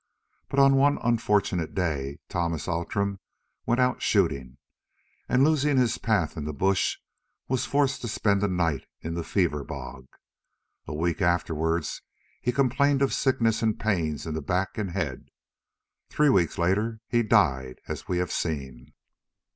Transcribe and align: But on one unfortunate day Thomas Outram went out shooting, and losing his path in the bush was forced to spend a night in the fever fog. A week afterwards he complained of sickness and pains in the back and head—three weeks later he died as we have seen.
But 0.49 0.57
on 0.57 0.77
one 0.77 0.97
unfortunate 1.03 1.75
day 1.75 2.17
Thomas 2.27 2.67
Outram 2.67 3.19
went 3.67 3.79
out 3.79 4.01
shooting, 4.01 4.57
and 5.29 5.43
losing 5.43 5.77
his 5.77 5.99
path 5.99 6.35
in 6.35 6.43
the 6.45 6.55
bush 6.55 6.97
was 7.47 7.65
forced 7.67 8.01
to 8.01 8.07
spend 8.07 8.41
a 8.41 8.47
night 8.47 8.87
in 9.01 9.13
the 9.13 9.23
fever 9.23 9.63
fog. 9.63 10.07
A 10.87 10.93
week 10.95 11.21
afterwards 11.21 12.01
he 12.41 12.51
complained 12.51 13.03
of 13.03 13.13
sickness 13.13 13.61
and 13.61 13.79
pains 13.79 14.25
in 14.25 14.33
the 14.33 14.41
back 14.41 14.75
and 14.75 14.89
head—three 14.89 16.29
weeks 16.29 16.57
later 16.57 16.99
he 17.07 17.21
died 17.21 17.79
as 17.87 18.07
we 18.07 18.17
have 18.17 18.31
seen. 18.31 18.95